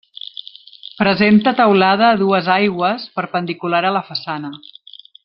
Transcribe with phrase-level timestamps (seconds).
[1.01, 4.53] Presenta teulada a dues aigües, perpendicular a la façana.